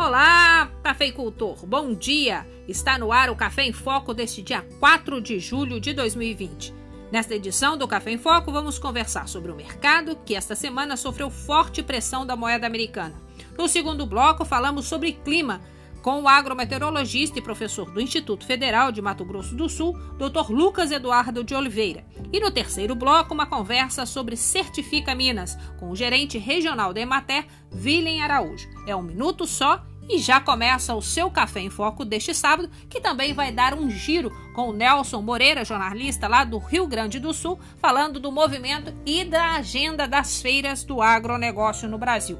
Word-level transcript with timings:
Olá, 0.00 0.70
cafeicultor, 0.80 1.66
bom 1.66 1.92
dia! 1.92 2.46
Está 2.68 2.96
no 2.96 3.10
ar 3.10 3.30
o 3.30 3.34
Café 3.34 3.64
em 3.64 3.72
Foco 3.72 4.14
deste 4.14 4.42
dia 4.42 4.64
4 4.78 5.20
de 5.20 5.40
julho 5.40 5.80
de 5.80 5.92
2020. 5.92 6.72
Nesta 7.10 7.34
edição 7.34 7.76
do 7.76 7.88
Café 7.88 8.12
em 8.12 8.16
Foco, 8.16 8.52
vamos 8.52 8.78
conversar 8.78 9.26
sobre 9.26 9.50
o 9.50 9.56
mercado 9.56 10.16
que 10.24 10.36
esta 10.36 10.54
semana 10.54 10.96
sofreu 10.96 11.28
forte 11.30 11.82
pressão 11.82 12.24
da 12.24 12.36
moeda 12.36 12.64
americana. 12.64 13.20
No 13.58 13.66
segundo 13.66 14.06
bloco, 14.06 14.44
falamos 14.44 14.86
sobre 14.86 15.14
clima 15.14 15.60
com 16.02 16.22
o 16.22 16.28
agrometeorologista 16.28 17.38
e 17.38 17.42
professor 17.42 17.90
do 17.90 18.00
Instituto 18.00 18.46
Federal 18.46 18.92
de 18.92 19.02
Mato 19.02 19.24
Grosso 19.24 19.54
do 19.54 19.68
Sul, 19.68 19.92
Dr. 20.16 20.50
Lucas 20.50 20.90
Eduardo 20.90 21.42
de 21.42 21.54
Oliveira. 21.54 22.04
E 22.32 22.40
no 22.40 22.50
terceiro 22.50 22.94
bloco, 22.94 23.34
uma 23.34 23.46
conversa 23.46 24.06
sobre 24.06 24.36
Certifica 24.36 25.14
Minas, 25.14 25.58
com 25.78 25.90
o 25.90 25.96
gerente 25.96 26.38
regional 26.38 26.92
da 26.92 27.00
Emater, 27.00 27.46
Willem 27.74 28.22
Araújo. 28.22 28.68
É 28.86 28.94
um 28.94 29.02
minuto 29.02 29.46
só 29.46 29.84
e 30.08 30.18
já 30.18 30.40
começa 30.40 30.94
o 30.94 31.02
seu 31.02 31.30
Café 31.30 31.60
em 31.60 31.70
Foco 31.70 32.04
deste 32.04 32.34
sábado, 32.34 32.70
que 32.88 33.00
também 33.00 33.34
vai 33.34 33.52
dar 33.52 33.74
um 33.74 33.90
giro 33.90 34.30
com 34.54 34.70
o 34.70 34.72
Nelson 34.72 35.20
Moreira, 35.20 35.64
jornalista 35.64 36.26
lá 36.26 36.44
do 36.44 36.58
Rio 36.58 36.86
Grande 36.86 37.20
do 37.20 37.32
Sul, 37.32 37.58
falando 37.78 38.18
do 38.18 38.32
movimento 38.32 38.92
e 39.04 39.24
da 39.24 39.52
agenda 39.52 40.08
das 40.08 40.40
feiras 40.40 40.82
do 40.84 41.02
agronegócio 41.02 41.88
no 41.88 41.98
Brasil. 41.98 42.38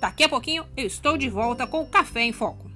Daqui 0.00 0.24
a 0.24 0.28
pouquinho 0.28 0.66
eu 0.76 0.86
estou 0.86 1.16
de 1.16 1.30
volta 1.30 1.66
com 1.66 1.82
o 1.82 1.86
Café 1.86 2.22
em 2.22 2.32
Foco. 2.32 2.73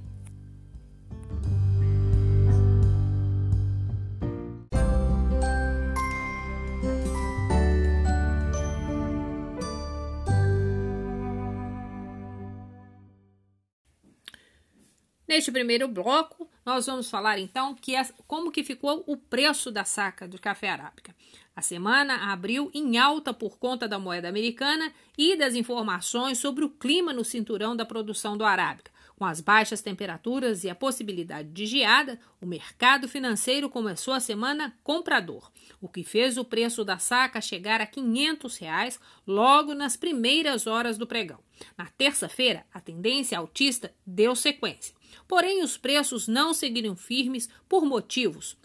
Neste 15.38 15.52
primeiro 15.52 15.86
bloco, 15.86 16.50
nós 16.66 16.86
vamos 16.86 17.08
falar 17.08 17.38
então 17.38 17.72
que 17.72 17.94
é, 17.94 18.04
como 18.26 18.50
que 18.50 18.64
ficou 18.64 19.04
o 19.06 19.16
preço 19.16 19.70
da 19.70 19.84
saca 19.84 20.26
do 20.26 20.36
café 20.36 20.68
arábica. 20.68 21.14
A 21.54 21.62
semana 21.62 22.32
abriu 22.32 22.72
em 22.74 22.98
alta 22.98 23.32
por 23.32 23.56
conta 23.56 23.86
da 23.86 24.00
moeda 24.00 24.28
americana 24.28 24.92
e 25.16 25.36
das 25.36 25.54
informações 25.54 26.38
sobre 26.38 26.64
o 26.64 26.68
clima 26.68 27.12
no 27.12 27.24
cinturão 27.24 27.76
da 27.76 27.86
produção 27.86 28.36
do 28.36 28.44
arábica. 28.44 28.90
Com 29.14 29.24
as 29.24 29.40
baixas 29.40 29.80
temperaturas 29.80 30.64
e 30.64 30.70
a 30.70 30.74
possibilidade 30.74 31.50
de 31.50 31.66
geada, 31.66 32.18
o 32.40 32.46
mercado 32.46 33.06
financeiro 33.06 33.70
começou 33.70 34.14
a 34.14 34.20
semana 34.20 34.76
comprador, 34.82 35.52
o 35.80 35.88
que 35.88 36.02
fez 36.02 36.36
o 36.36 36.44
preço 36.44 36.84
da 36.84 36.98
saca 36.98 37.40
chegar 37.40 37.80
a 37.80 37.86
500 37.86 38.56
reais 38.58 38.98
logo 39.24 39.72
nas 39.72 39.96
primeiras 39.96 40.66
horas 40.66 40.98
do 40.98 41.06
pregão. 41.06 41.38
Na 41.76 41.86
terça-feira, 41.86 42.66
a 42.74 42.80
tendência 42.80 43.38
altista 43.38 43.94
deu 44.04 44.34
sequência. 44.34 44.97
Porém, 45.26 45.62
os 45.62 45.76
preços 45.76 46.28
não 46.28 46.54
seguiram 46.54 46.94
firmes 46.94 47.48
por 47.68 47.84
motivos, 47.84 48.56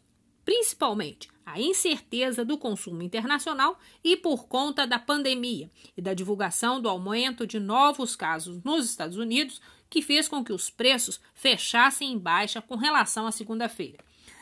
principalmente 0.46 1.30
a 1.46 1.60
incerteza 1.60 2.46
do 2.46 2.58
consumo 2.58 3.02
internacional 3.02 3.78
e 4.04 4.16
por 4.16 4.48
conta 4.48 4.88
da 4.88 4.98
pandemia 4.98 5.70
e 5.96 6.02
da 6.02 6.14
divulgação 6.14 6.82
do 6.82 6.88
aumento 6.88 7.46
de 7.46 7.60
novos 7.60 8.16
casos 8.16 8.64
nos 8.64 8.86
Estados 8.86 9.18
Unidos, 9.18 9.62
que 9.94 10.02
fez 10.02 10.28
com 10.28 10.44
que 10.44 10.52
os 10.52 10.72
preços 10.72 11.22
fechassem 11.36 12.14
em 12.14 12.18
baixa 12.18 12.60
com 12.60 12.76
relação 12.76 13.28
à 13.28 13.32
segunda-feira. 13.32 14.00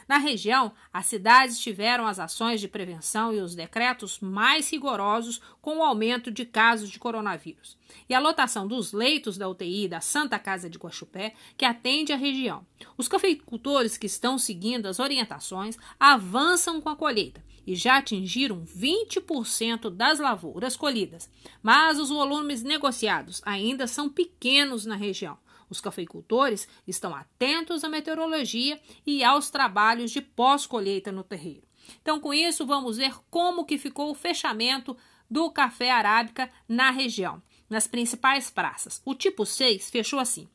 Na 0.08 0.18
região, 0.18 0.72
as 0.94 1.08
cidades 1.08 1.60
tiveram 1.60 2.08
as 2.08 2.20
ações 2.20 2.62
de 2.62 2.70
prevenção 2.70 3.34
e 3.34 3.42
os 3.42 3.54
decretos 3.54 4.22
mais 4.22 4.72
rigorosos 4.72 5.42
com 5.62 5.80
o 5.80 5.84
aumento 5.84 6.32
de 6.32 6.46
casos 6.46 6.90
de 6.90 6.98
coronavírus. 6.98 7.78
E 8.08 8.14
a 8.14 8.20
lotação 8.20 8.66
dos 8.66 8.94
leitos 8.94 9.38
da 9.38 9.50
UTI 9.50 9.90
da 9.90 10.00
Santa 10.00 10.40
Casa 10.40 10.70
de 10.70 10.78
Guaxupé, 10.78 11.34
que 11.58 11.66
atende 11.66 12.14
a 12.14 12.18
região. 12.18 12.66
Os 12.98 13.10
cafeicultores 13.10 13.98
que 13.98 14.08
estão 14.08 14.38
seguindo 14.38 14.86
as 14.86 15.00
orientações 15.00 15.78
avançam 16.00 16.80
com 16.80 16.88
a 16.88 16.96
colheita 16.96 17.44
e 17.66 17.76
já 17.76 17.98
atingiram 17.98 18.66
20% 18.66 19.90
das 19.90 20.20
lavouras 20.20 20.76
colhidas, 20.76 21.30
mas 21.62 22.00
os 22.00 22.10
volumes 22.10 22.64
negociados 22.64 23.42
ainda 23.46 23.88
são 23.88 24.10
pequenos 24.10 24.86
na 24.86 24.96
região. 24.96 25.38
Os 25.70 25.80
cafeicultores 25.80 26.68
estão 26.86 27.16
atentos 27.16 27.84
à 27.84 27.90
meteorologia 27.90 28.80
e 29.06 29.24
aos 29.24 29.50
trabalhos 29.50 30.12
de 30.12 30.22
pós-colheita 30.22 31.12
no 31.12 31.24
terreiro. 31.24 31.64
Então, 32.02 32.20
com 32.20 32.34
isso, 32.34 32.66
vamos 32.66 32.98
ver 32.98 33.16
como 33.30 33.66
que 33.66 33.78
ficou 33.78 34.12
o 34.12 34.16
fechamento 34.16 34.98
do 35.30 35.50
café 35.50 35.90
arábica 35.90 36.52
na 36.68 36.92
região, 36.92 37.42
nas 37.70 37.88
principais 37.88 38.50
praças. 38.50 39.02
O 39.06 39.16
tipo 39.16 39.46
6 39.46 39.90
fechou 39.90 40.20
assim: 40.20 40.48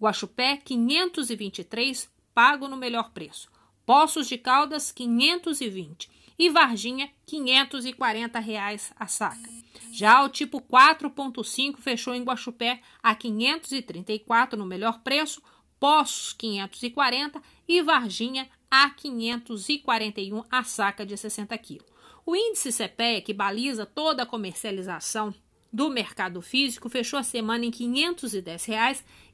Guaxupé 0.00 0.56
523, 0.56 2.10
pago 2.34 2.66
no 2.66 2.76
melhor 2.76 3.10
preço. 3.10 3.48
Poços 3.86 4.26
de 4.26 4.36
Caldas 4.36 4.90
520 4.90 6.10
e 6.38 6.50
Varginha 6.50 7.10
540 7.26 8.38
reais 8.38 8.92
a 8.98 9.06
saca. 9.06 9.48
Já 9.92 10.24
o 10.24 10.28
tipo 10.28 10.60
4.5 10.60 11.78
fechou 11.78 12.14
em 12.14 12.22
Guaxupé 12.22 12.80
a 13.02 13.14
534 13.14 14.58
no 14.58 14.66
melhor 14.66 15.00
preço, 15.00 15.42
Poços 15.78 16.32
540 16.32 17.42
e 17.68 17.82
Varginha 17.82 18.48
a 18.70 18.90
541 18.90 20.42
a 20.50 20.64
saca 20.64 21.04
de 21.04 21.16
60 21.16 21.56
quilos. 21.58 21.86
O 22.26 22.34
índice 22.34 22.72
CPE, 22.72 23.20
que 23.22 23.34
baliza 23.34 23.84
toda 23.84 24.22
a 24.22 24.26
comercialização 24.26 25.34
do 25.70 25.90
mercado 25.90 26.40
físico, 26.40 26.88
fechou 26.88 27.18
a 27.18 27.22
semana 27.22 27.66
em 27.66 27.70
R$ 27.70 27.76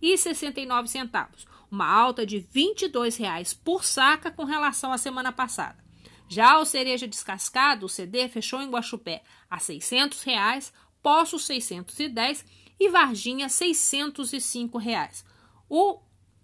510,69, 0.02 1.46
uma 1.70 1.86
alta 1.86 2.26
de 2.26 2.38
R$ 2.38 2.46
22,00 2.52 3.56
por 3.62 3.84
saca 3.84 4.30
com 4.30 4.44
relação 4.44 4.92
à 4.92 4.98
semana 4.98 5.30
passada. 5.30 5.89
Já 6.32 6.60
o 6.60 6.64
cereja 6.64 7.08
descascado, 7.08 7.86
o 7.86 7.88
CD, 7.88 8.28
fechou 8.28 8.62
em 8.62 8.70
Guaxupé 8.70 9.24
a 9.50 9.58
600 9.58 10.22
reais, 10.22 10.72
Poço 11.02 11.40
610 11.40 12.44
e 12.78 12.88
Varginha 12.88 13.48
605 13.48 14.78
reais. 14.78 15.24
O, 15.68 15.98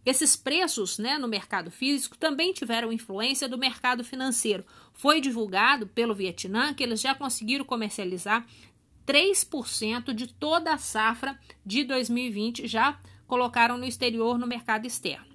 esses 0.04 0.34
preços 0.34 0.98
né, 0.98 1.18
no 1.18 1.28
mercado 1.28 1.70
físico 1.70 2.18
também 2.18 2.52
tiveram 2.52 2.92
influência 2.92 3.48
do 3.48 3.56
mercado 3.56 4.02
financeiro. 4.02 4.66
Foi 4.92 5.20
divulgado 5.20 5.86
pelo 5.86 6.16
Vietnã 6.16 6.74
que 6.74 6.82
eles 6.82 7.00
já 7.00 7.14
conseguiram 7.14 7.64
comercializar 7.64 8.44
3% 9.06 10.12
de 10.12 10.26
toda 10.26 10.74
a 10.74 10.78
safra 10.78 11.38
de 11.64 11.84
2020, 11.84 12.66
já 12.66 12.98
colocaram 13.24 13.78
no 13.78 13.84
exterior 13.84 14.36
no 14.36 14.48
mercado 14.48 14.84
externo. 14.84 15.26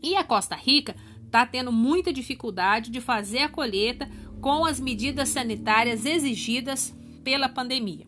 E 0.00 0.14
a 0.14 0.22
Costa 0.22 0.54
Rica 0.54 0.94
está 1.30 1.46
tendo 1.46 1.70
muita 1.70 2.12
dificuldade 2.12 2.90
de 2.90 3.00
fazer 3.00 3.42
a 3.42 3.48
colheita 3.48 4.10
com 4.40 4.64
as 4.64 4.80
medidas 4.80 5.28
sanitárias 5.28 6.04
exigidas 6.04 6.92
pela 7.22 7.48
pandemia. 7.48 8.04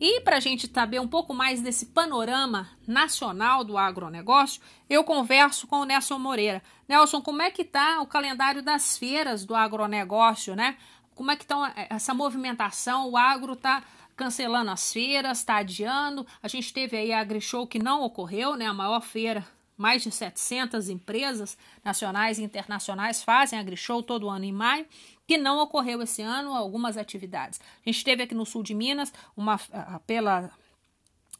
E 0.00 0.20
para 0.20 0.36
a 0.36 0.40
gente 0.40 0.70
saber 0.72 1.00
um 1.00 1.08
pouco 1.08 1.34
mais 1.34 1.60
desse 1.60 1.86
panorama 1.86 2.70
nacional 2.86 3.64
do 3.64 3.76
agronegócio, 3.76 4.62
eu 4.88 5.02
converso 5.02 5.66
com 5.66 5.80
o 5.80 5.84
Nelson 5.84 6.18
Moreira. 6.18 6.62
Nelson, 6.88 7.20
como 7.20 7.42
é 7.42 7.50
que 7.50 7.62
está 7.62 8.00
o 8.00 8.06
calendário 8.06 8.62
das 8.62 8.96
feiras 8.96 9.44
do 9.44 9.54
agronegócio, 9.54 10.54
né? 10.54 10.76
Como 11.14 11.30
é 11.30 11.36
que 11.36 11.42
está 11.42 11.74
essa 11.90 12.14
movimentação? 12.14 13.10
O 13.10 13.16
agro 13.16 13.52
está 13.52 13.82
cancelando 14.16 14.70
as 14.70 14.92
feiras, 14.92 15.38
está 15.38 15.56
adiando. 15.56 16.26
A 16.42 16.48
gente 16.48 16.72
teve 16.72 16.96
aí 16.96 17.12
a 17.12 17.20
AgriShow 17.20 17.66
que 17.66 17.78
não 17.78 18.02
ocorreu, 18.02 18.54
né? 18.54 18.66
A 18.66 18.72
maior 18.72 19.00
feira 19.00 19.46
mais 19.80 20.02
de 20.02 20.10
700 20.10 20.90
empresas 20.90 21.56
nacionais 21.82 22.38
e 22.38 22.42
internacionais 22.42 23.22
fazem 23.22 23.58
AgriShow 23.58 24.02
todo 24.02 24.28
ano 24.28 24.44
em 24.44 24.52
maio, 24.52 24.84
que 25.26 25.38
não 25.38 25.58
ocorreu 25.58 26.02
esse 26.02 26.20
ano 26.20 26.54
algumas 26.54 26.98
atividades. 26.98 27.58
A 27.86 27.90
gente 27.90 28.04
teve 28.04 28.24
aqui 28.24 28.34
no 28.34 28.44
sul 28.44 28.62
de 28.62 28.74
Minas, 28.74 29.10
uma 29.34 29.58
pela 30.06 30.50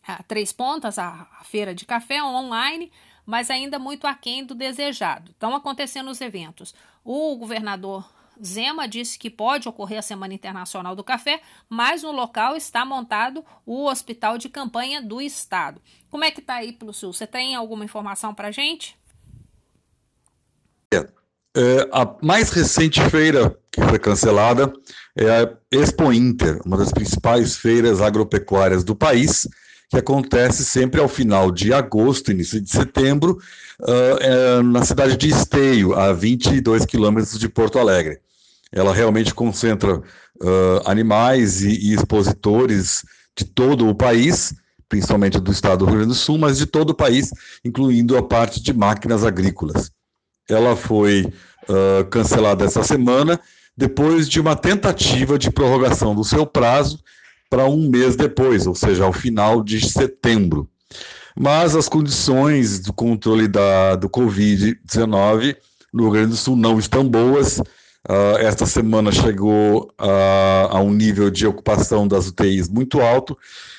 a, 0.06 0.22
Três 0.22 0.54
Pontas, 0.54 0.98
a, 0.98 1.28
a 1.38 1.44
feira 1.44 1.74
de 1.74 1.84
café 1.84 2.22
online, 2.22 2.90
mas 3.26 3.50
ainda 3.50 3.78
muito 3.78 4.06
aquém 4.06 4.42
do 4.42 4.54
desejado. 4.54 5.32
Estão 5.32 5.54
acontecendo 5.54 6.10
os 6.10 6.22
eventos. 6.22 6.74
O 7.04 7.36
governador 7.36 8.10
Zema 8.44 8.88
disse 8.88 9.18
que 9.18 9.28
pode 9.28 9.68
ocorrer 9.68 9.98
a 9.98 10.02
Semana 10.02 10.34
Internacional 10.34 10.96
do 10.96 11.04
Café, 11.04 11.40
mas 11.68 12.02
no 12.02 12.12
local 12.12 12.56
está 12.56 12.84
montado 12.84 13.44
o 13.66 13.86
Hospital 13.86 14.38
de 14.38 14.48
Campanha 14.48 15.02
do 15.02 15.20
Estado. 15.20 15.80
Como 16.10 16.24
é 16.24 16.30
que 16.30 16.40
está 16.40 16.54
aí 16.56 16.76
Sul? 16.92 17.12
Você 17.12 17.26
tem 17.26 17.54
alguma 17.54 17.84
informação 17.84 18.34
para 18.34 18.48
a 18.48 18.50
gente? 18.50 18.98
É, 20.92 21.06
é, 21.56 21.88
a 21.92 22.16
mais 22.22 22.50
recente 22.50 23.00
feira 23.10 23.56
que 23.70 23.80
foi 23.82 23.98
cancelada 23.98 24.72
é 25.16 25.42
a 25.42 25.56
Expo 25.70 26.12
Inter, 26.12 26.60
uma 26.64 26.76
das 26.76 26.90
principais 26.90 27.56
feiras 27.56 28.00
agropecuárias 28.00 28.82
do 28.82 28.96
país, 28.96 29.46
que 29.88 29.96
acontece 29.96 30.64
sempre 30.64 31.00
ao 31.00 31.08
final 31.08 31.50
de 31.50 31.72
agosto, 31.72 32.30
início 32.30 32.60
de 32.60 32.70
setembro, 32.70 33.38
uh, 33.80 34.16
é, 34.20 34.62
na 34.62 34.84
cidade 34.84 35.16
de 35.16 35.28
Esteio, 35.28 35.94
a 35.94 36.12
22 36.12 36.86
quilômetros 36.86 37.38
de 37.38 37.48
Porto 37.48 37.78
Alegre 37.78 38.20
ela 38.72 38.94
realmente 38.94 39.34
concentra 39.34 39.96
uh, 39.96 40.02
animais 40.84 41.62
e, 41.62 41.70
e, 41.70 41.94
expositores 41.94 43.04
de 43.36 43.44
todo 43.44 43.88
o 43.88 43.94
país, 43.94 44.54
principalmente 44.88 45.38
do 45.38 45.50
estado 45.52 45.78
do 45.78 45.86
Rio 45.86 45.96
Grande 45.96 46.08
do 46.08 46.14
Sul, 46.14 46.38
mas 46.38 46.58
de 46.58 46.66
todo 46.66 46.90
o 46.90 46.94
país, 46.94 47.30
incluindo 47.64 48.16
a 48.16 48.22
parte 48.22 48.62
de 48.62 48.72
máquinas 48.72 49.24
agrícolas. 49.24 49.90
Ela 50.48 50.76
foi 50.76 51.32
uh, 51.68 52.04
cancelada 52.10 52.64
essa 52.64 52.82
semana, 52.82 53.40
depois 53.76 54.28
de 54.28 54.40
uma 54.40 54.56
tentativa 54.56 55.38
de 55.38 55.50
prorrogação 55.50 56.14
do 56.14 56.24
seu 56.24 56.46
prazo 56.46 57.00
para 57.48 57.66
um 57.66 57.88
mês 57.88 58.14
depois, 58.14 58.66
ou 58.66 58.74
seja, 58.74 59.04
ao 59.04 59.12
final 59.12 59.62
de 59.62 59.84
setembro. 59.84 60.68
Mas 61.36 61.74
as 61.74 61.88
condições 61.88 62.80
do 62.80 62.92
controle 62.92 63.48
da, 63.48 63.96
do 63.96 64.08
Covid-19 64.08 65.56
no 65.92 66.04
Rio 66.04 66.12
Grande 66.12 66.30
do 66.30 66.36
Sul 66.36 66.56
não 66.56 66.78
estão 66.78 67.08
boas. 67.08 67.60
Uh, 68.08 68.38
esta 68.38 68.64
semana 68.64 69.12
chegou 69.12 69.92
a, 69.98 70.68
a, 70.70 70.80
um 70.80 70.92
nível 70.92 71.30
de 71.30 71.46
ocupação 71.46 72.08
das 72.08 72.28
UTIs 72.28 72.66
muito 72.66 72.98
alto, 72.98 73.36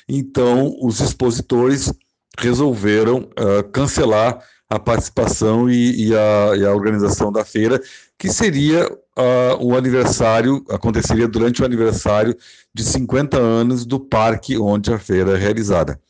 então 0.08 0.76
os 0.80 1.00
expositores 1.00 1.92
resolveram 2.38 3.28
uh, 3.38 3.68
cancelar 3.72 4.38
a 4.70 4.78
participação 4.78 5.68
e, 5.68 6.08
e, 6.08 6.14
a, 6.14 6.56
e, 6.56 6.64
a, 6.64 6.72
organização 6.72 7.32
da 7.32 7.44
feira, 7.44 7.80
que 8.16 8.32
seria 8.32 8.90
uh, 8.90 9.56
o 9.60 9.76
aniversário, 9.76 10.64
aconteceria 10.70 11.26
durante 11.26 11.60
o 11.60 11.64
aniversário 11.64 12.34
de 12.72 12.84
50 12.84 13.36
anos 13.36 13.84
do 13.84 13.98
parque 13.98 14.56
onde 14.56 14.92
a 14.92 14.98
feira 14.98 15.32
é 15.32 15.36
realizada. 15.36 16.00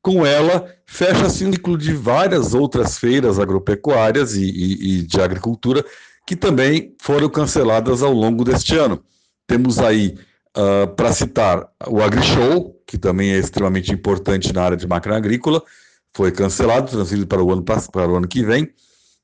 Com 0.00 0.24
ela, 0.24 0.66
fecha-se 0.86 1.44
um 1.44 1.52
ciclo 1.52 1.76
de 1.76 1.92
várias 1.92 2.54
outras 2.54 2.98
feiras 2.98 3.38
agropecuárias 3.38 4.34
e, 4.34 4.42
e 4.42 5.02
de 5.02 5.20
agricultura 5.20 5.84
que 6.28 6.36
também 6.36 6.94
foram 7.00 7.26
canceladas 7.30 8.02
ao 8.02 8.12
longo 8.12 8.44
deste 8.44 8.76
ano. 8.76 9.02
Temos 9.46 9.78
aí, 9.78 10.14
uh, 10.54 10.86
para 10.94 11.10
citar, 11.10 11.66
o 11.86 12.02
AgriShow, 12.02 12.78
que 12.86 12.98
também 12.98 13.30
é 13.30 13.38
extremamente 13.38 13.90
importante 13.94 14.52
na 14.52 14.62
área 14.62 14.76
de 14.76 14.86
máquina 14.86 15.16
agrícola, 15.16 15.62
foi 16.14 16.30
cancelado, 16.30 16.90
transferido 16.90 17.26
para 17.26 17.42
o 17.42 17.50
ano, 17.50 17.64
para 17.64 18.12
o 18.12 18.16
ano 18.16 18.28
que 18.28 18.44
vem. 18.44 18.68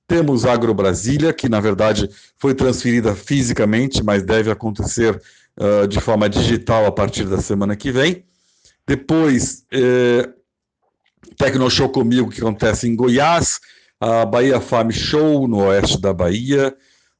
Temos 0.08 0.46
Agro 0.46 0.72
Brasília, 0.72 1.34
que 1.34 1.46
na 1.46 1.60
verdade 1.60 2.08
foi 2.38 2.54
transferida 2.54 3.14
fisicamente, 3.14 4.02
mas 4.02 4.22
deve 4.22 4.50
acontecer 4.50 5.20
uh, 5.60 5.86
de 5.86 6.00
forma 6.00 6.26
digital 6.26 6.86
a 6.86 6.90
partir 6.90 7.24
da 7.24 7.38
semana 7.38 7.76
que 7.76 7.92
vem. 7.92 8.24
Depois, 8.86 9.66
eh, 9.70 10.26
Tecno 11.36 11.70
Show 11.70 11.90
comigo, 11.90 12.30
que 12.30 12.40
acontece 12.40 12.88
em 12.88 12.96
Goiás, 12.96 13.60
a 14.00 14.24
Bahia 14.24 14.58
Farm 14.58 14.90
Show, 14.90 15.46
no 15.46 15.66
oeste 15.66 16.00
da 16.00 16.14
Bahia. 16.14 16.74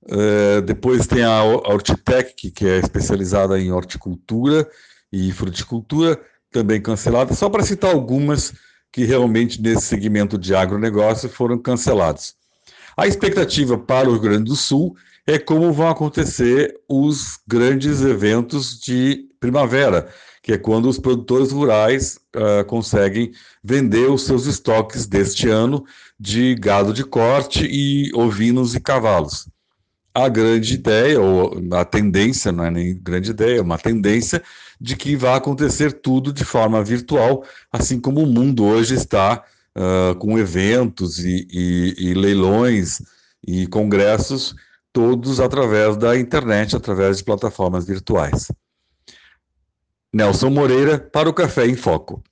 Uh, 0.07 0.61
depois 0.63 1.07
tem 1.07 1.25
a 1.25 1.43
Hortitec, 1.43 2.51
que 2.51 2.67
é 2.67 2.79
especializada 2.79 3.59
em 3.59 3.73
horticultura 3.73 4.69
e 5.11 5.33
fruticultura, 5.33 6.21
também 6.51 6.81
cancelada, 6.81 7.35
só 7.35 7.49
para 7.49 7.63
citar 7.63 7.93
algumas 7.93 8.53
que 8.93 9.05
realmente 9.05 9.61
nesse 9.61 9.83
segmento 9.87 10.39
de 10.39 10.55
agronegócio 10.55 11.29
foram 11.29 11.59
cancelados. 11.59 12.35
A 12.97 13.09
expectativa 13.09 13.77
para 13.77 14.09
o 14.09 14.13
Rio 14.13 14.21
Grande 14.21 14.45
do 14.45 14.57
Sul 14.57 14.95
é 15.27 15.39
como 15.39 15.73
vão 15.73 15.89
acontecer 15.89 16.79
os 16.89 17.39
grandes 17.47 18.03
eventos 18.03 18.79
de 18.79 19.27
primavera, 19.41 20.09
que 20.43 20.53
é 20.53 20.59
quando 20.59 20.89
os 20.89 20.99
produtores 20.99 21.51
rurais 21.51 22.21
uh, 22.37 22.65
conseguem 22.67 23.33
vender 23.63 24.11
os 24.11 24.23
seus 24.23 24.47
estoques 24.47 25.07
deste 25.07 25.49
ano 25.49 25.85
de 26.21 26.55
gado 26.55 26.93
de 26.93 27.03
corte 27.03 27.67
e 27.67 28.15
ovinos 28.15 28.75
e 28.75 28.81
cavalos. 28.81 29.49
A 30.15 30.29
grande 30.29 30.75
ideia, 30.75 31.21
ou 31.21 31.61
a 31.73 31.85
tendência, 31.85 32.53
não 32.53 32.65
é 32.65 32.71
nem 32.71 32.97
grande 32.97 33.31
ideia, 33.31 33.59
é 33.59 33.63
uma 33.63 33.79
tendência 33.79 34.43
de 34.81 34.97
que 34.97 35.17
vai 35.17 35.35
acontecer 35.35 35.93
tudo 35.93 36.33
de 36.33 36.45
forma 36.45 36.83
virtual, 36.85 37.45
assim 37.73 38.01
como 38.01 38.21
o 38.21 38.27
mundo 38.27 38.65
hoje 38.65 38.95
está 38.95 39.43
uh, 39.77 40.15
com 40.17 40.39
eventos 40.39 41.19
e, 41.19 41.49
e, 41.51 41.95
e 41.99 42.15
leilões 42.15 43.03
e 43.47 43.67
congressos, 43.67 44.55
todos 44.93 45.41
através 45.41 45.97
da 45.97 46.17
internet, 46.17 46.77
através 46.77 47.19
de 47.19 47.25
plataformas 47.25 47.85
virtuais. 47.85 48.53
Nelson 50.13 50.51
Moreira 50.51 50.99
para 50.99 51.29
o 51.29 51.35
Café 51.35 51.67
em 51.67 51.75
Foco. 51.75 52.23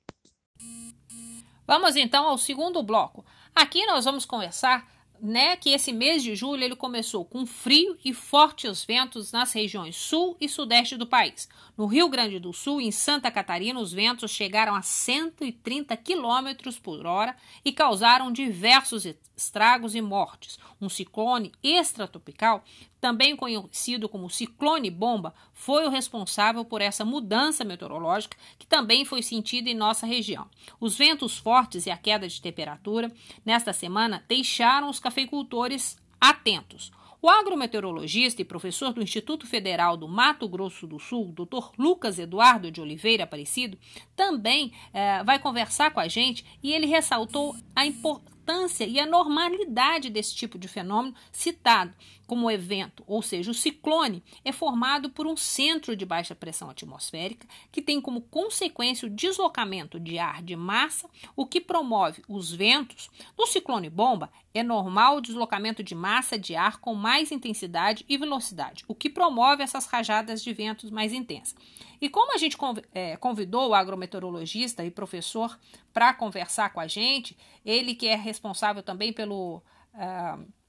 Vamos 1.66 1.96
então 1.96 2.26
ao 2.26 2.38
segundo 2.38 2.80
bloco. 2.82 3.24
Aqui 3.54 3.84
nós 3.86 4.04
vamos 4.04 4.24
conversar 4.24 4.86
né, 5.22 5.56
que 5.56 5.70
esse 5.70 5.92
mês 5.92 6.20
de 6.20 6.34
julho 6.34 6.64
ele 6.64 6.74
começou 6.74 7.24
com 7.24 7.46
frio 7.46 7.96
e 8.04 8.12
fortes 8.12 8.84
ventos 8.84 9.30
nas 9.30 9.52
regiões 9.52 9.94
sul 9.94 10.36
e 10.40 10.48
sudeste 10.48 10.96
do 10.96 11.06
país. 11.06 11.48
No 11.78 11.86
Rio 11.86 12.08
Grande 12.08 12.40
do 12.40 12.52
Sul 12.52 12.80
em 12.80 12.90
Santa 12.90 13.30
Catarina, 13.30 13.78
os 13.78 13.92
ventos 13.92 14.32
chegaram 14.32 14.74
a 14.74 14.82
130 14.82 15.96
km 15.96 16.72
por 16.82 17.06
hora 17.06 17.36
e 17.64 17.70
causaram 17.70 18.32
diversos 18.32 19.06
estragos 19.36 19.94
e 19.94 20.00
mortes. 20.00 20.58
Um 20.80 20.88
ciclone 20.88 21.52
extratropical, 21.62 22.64
também 23.02 23.34
conhecido 23.34 24.08
como 24.08 24.30
ciclone 24.30 24.88
bomba, 24.88 25.34
foi 25.52 25.84
o 25.84 25.90
responsável 25.90 26.64
por 26.64 26.80
essa 26.80 27.04
mudança 27.04 27.64
meteorológica 27.64 28.38
que 28.56 28.64
também 28.64 29.04
foi 29.04 29.22
sentida 29.22 29.68
em 29.68 29.74
nossa 29.74 30.06
região. 30.06 30.46
Os 30.78 30.96
ventos 30.96 31.36
fortes 31.36 31.84
e 31.84 31.90
a 31.90 31.96
queda 31.96 32.28
de 32.28 32.40
temperatura 32.40 33.10
nesta 33.44 33.72
semana 33.72 34.24
deixaram 34.28 34.88
os 34.88 35.00
cafeicultores 35.00 36.00
atentos. 36.20 36.92
O 37.20 37.28
agrometeorologista 37.28 38.40
e 38.40 38.44
professor 38.44 38.92
do 38.92 39.02
Instituto 39.02 39.48
Federal 39.48 39.96
do 39.96 40.06
Mato 40.06 40.48
Grosso 40.48 40.86
do 40.86 41.00
Sul, 41.00 41.32
Dr. 41.32 41.72
Lucas 41.76 42.20
Eduardo 42.20 42.70
de 42.70 42.80
Oliveira 42.80 43.24
Aparecido, 43.24 43.76
também 44.14 44.72
eh, 44.94 45.24
vai 45.24 45.40
conversar 45.40 45.90
com 45.90 45.98
a 45.98 46.06
gente 46.06 46.44
e 46.62 46.72
ele 46.72 46.86
ressaltou 46.86 47.56
a 47.74 47.84
importância 47.84 48.32
importância 48.42 48.84
e 48.84 48.98
a 48.98 49.06
normalidade 49.06 50.10
desse 50.10 50.34
tipo 50.34 50.58
de 50.58 50.66
fenômeno 50.66 51.14
citado 51.30 51.94
como 52.26 52.50
evento, 52.50 53.02
ou 53.06 53.22
seja, 53.22 53.50
o 53.50 53.54
ciclone 53.54 54.22
é 54.44 54.52
formado 54.52 55.10
por 55.10 55.26
um 55.26 55.36
centro 55.36 55.96
de 55.96 56.06
baixa 56.06 56.34
pressão 56.34 56.70
atmosférica 56.70 57.46
que 57.70 57.82
tem 57.82 58.00
como 58.00 58.22
consequência 58.22 59.06
o 59.06 59.10
deslocamento 59.10 60.00
de 60.00 60.18
ar 60.18 60.42
de 60.42 60.56
massa, 60.56 61.08
o 61.36 61.46
que 61.46 61.60
promove 61.60 62.22
os 62.28 62.52
ventos. 62.52 63.10
No 63.36 63.46
ciclone 63.46 63.90
bomba, 63.90 64.30
é 64.54 64.62
normal 64.62 65.16
o 65.16 65.20
deslocamento 65.20 65.82
de 65.82 65.94
massa 65.94 66.38
de 66.38 66.54
ar 66.54 66.78
com 66.78 66.94
mais 66.94 67.32
intensidade 67.32 68.04
e 68.08 68.16
velocidade, 68.16 68.84
o 68.86 68.94
que 68.94 69.10
promove 69.10 69.62
essas 69.62 69.86
rajadas 69.86 70.42
de 70.42 70.52
ventos 70.52 70.90
mais 70.90 71.12
intensas. 71.12 71.54
E 72.00 72.08
como 72.08 72.34
a 72.34 72.38
gente 72.38 72.56
é, 72.92 73.16
convidou 73.16 73.70
o 73.70 73.74
agrometeorologista 73.74 74.84
e 74.84 74.90
professor 74.90 75.58
para 75.92 76.12
conversar 76.12 76.72
com 76.72 76.80
a 76.80 76.86
gente, 76.86 77.36
ele 77.64 77.94
que 77.94 78.08
é 78.08 78.16
responsável 78.16 78.82
também 78.82 79.12
pelo. 79.12 79.62
Uh, 79.94 80.61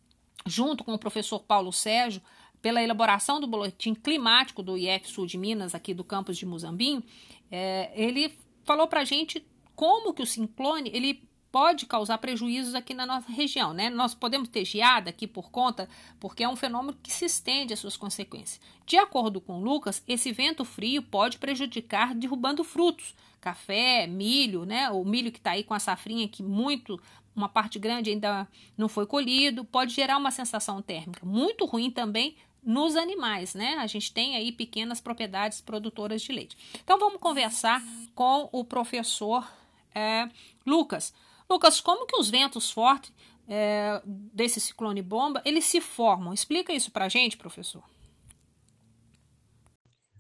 junto 0.46 0.84
com 0.84 0.94
o 0.94 1.00
professor 1.00 1.40
Paulo 1.40 1.72
Sérgio, 1.72 2.22
pela 2.62 2.82
elaboração 2.82 3.42
do 3.42 3.48
boletim 3.48 3.94
climático 3.94 4.64
do 4.64 4.78
IF 4.78 5.10
Sul 5.10 5.26
de 5.26 5.38
Minas, 5.38 5.76
aqui 5.76 5.94
do 5.94 6.04
campus 6.04 6.38
de 6.38 6.46
Muzambinho, 6.46 7.04
é, 7.52 7.92
ele 7.94 8.34
falou 8.64 8.88
para 8.88 9.02
a 9.02 9.06
gente 9.06 9.46
como 9.76 10.14
que 10.14 10.22
o 10.22 10.26
ciclone 10.26 10.90
ele 10.94 11.28
pode 11.54 11.86
causar 11.86 12.18
prejuízos 12.18 12.74
aqui 12.74 12.96
na 12.96 13.06
nossa 13.06 13.32
região, 13.32 13.76
né? 13.76 13.88
Nós 13.88 14.16
podemos 14.16 14.50
ter 14.50 14.66
geada 14.66 15.12
aqui 15.12 15.28
por 15.28 15.52
conta, 15.52 15.88
porque 16.20 16.44
é 16.44 16.50
um 16.50 16.56
fenômeno 16.56 16.98
que 17.04 17.14
se 17.14 17.26
estende 17.26 17.72
às 17.72 17.80
suas 17.80 17.96
consequências. 17.96 18.60
De 18.88 18.98
acordo 18.98 19.40
com 19.40 19.62
Lucas, 19.62 20.02
esse 20.08 20.32
vento 20.32 20.66
frio 20.66 21.04
pode 21.04 21.38
prejudicar 21.38 22.16
derrubando 22.16 22.64
frutos, 22.64 23.14
café, 23.40 24.08
milho, 24.08 24.66
né? 24.66 24.90
O 24.90 25.06
milho 25.06 25.32
que 25.32 25.38
está 25.38 25.52
aí 25.52 25.64
com 25.64 25.76
a 25.76 25.80
safrinha 25.80 26.28
que 26.28 26.42
muito, 26.42 27.00
uma 27.36 27.48
parte 27.48 27.78
grande 27.78 28.10
ainda 28.10 28.48
não 28.76 28.90
foi 28.90 29.06
colhido, 29.06 29.64
pode 29.64 29.94
gerar 29.94 30.18
uma 30.18 30.32
sensação 30.32 30.82
térmica 30.82 31.24
muito 31.24 31.66
ruim 31.66 31.92
também 31.92 32.36
nos 32.64 32.96
animais, 32.96 33.54
né? 33.54 33.76
A 33.76 33.86
gente 33.86 34.12
tem 34.12 34.36
aí 34.36 34.52
pequenas 34.52 35.00
propriedades 35.00 35.62
produtoras 35.62 36.24
de 36.24 36.32
leite. 36.32 36.58
Então 36.84 36.98
vamos 36.98 37.20
conversar 37.20 37.80
com 38.16 38.50
o 38.52 38.66
professor 38.66 39.48
é, 39.94 40.28
Lucas. 40.66 41.14
Lucas, 41.50 41.82
como 41.82 42.06
que 42.06 42.18
os 42.18 42.30
ventos 42.30 42.72
fortes 42.72 43.14
é, 43.48 44.02
desse 44.06 44.60
ciclone 44.60 45.02
bomba, 45.02 45.42
eles 45.46 45.66
se 45.66 45.82
formam? 45.82 46.34
Explica 46.34 46.74
isso 46.74 46.92
para 46.92 47.10
gente, 47.10 47.38
professor. 47.38 47.84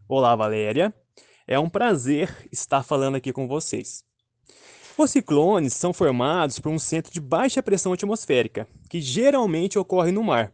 Olá, 0.07 0.35
Valéria. 0.35 0.93
É 1.47 1.59
um 1.59 1.69
prazer 1.69 2.47
estar 2.51 2.83
falando 2.83 3.15
aqui 3.15 3.33
com 3.33 3.47
vocês. 3.47 4.03
Os 4.97 5.09
ciclones 5.09 5.73
são 5.73 5.91
formados 5.91 6.59
por 6.59 6.71
um 6.71 6.77
centro 6.77 7.11
de 7.11 7.19
baixa 7.19 7.63
pressão 7.63 7.93
atmosférica, 7.93 8.67
que 8.89 9.01
geralmente 9.01 9.79
ocorre 9.79 10.11
no 10.11 10.23
mar, 10.23 10.53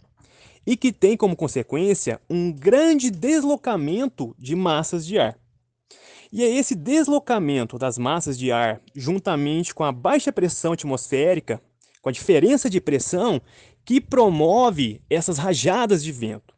e 0.65 0.77
que 0.77 0.93
tem 0.93 1.17
como 1.17 1.35
consequência 1.35 2.21
um 2.29 2.51
grande 2.51 3.11
deslocamento 3.11 4.33
de 4.39 4.55
massas 4.55 5.05
de 5.05 5.19
ar. 5.19 5.38
E 6.31 6.43
é 6.43 6.48
esse 6.48 6.75
deslocamento 6.75 7.77
das 7.79 7.98
massas 7.98 8.38
de 8.38 8.51
ar, 8.51 8.79
juntamente 8.95 9.74
com 9.74 9.83
a 9.83 9.91
baixa 9.91 10.31
pressão 10.31 10.74
atmosférica, 10.74 11.59
com 12.01 12.09
a 12.09 12.12
diferença 12.12 12.69
de 12.69 12.79
pressão, 12.79 13.41
que 13.83 14.00
promove 14.00 15.01
essas 15.09 15.39
rajadas 15.39 16.03
de 16.03 16.12
vento. 16.12 16.53